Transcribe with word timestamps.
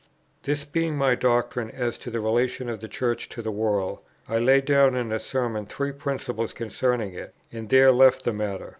This 0.41 0.65
being 0.65 0.97
my 0.97 1.13
doctrine 1.13 1.69
as 1.69 1.95
to 1.99 2.09
the 2.09 2.19
relation 2.21 2.69
of 2.69 2.79
the 2.79 2.87
Church 2.87 3.29
to 3.29 3.43
the 3.43 3.51
world, 3.51 3.99
I 4.27 4.39
laid 4.39 4.65
down 4.65 4.95
in 4.95 5.09
the 5.09 5.19
Sermon 5.19 5.67
three 5.67 5.91
principles 5.91 6.53
concerning 6.53 7.13
it, 7.13 7.35
and 7.51 7.69
there 7.69 7.91
left 7.91 8.23
the 8.23 8.33
matter. 8.33 8.69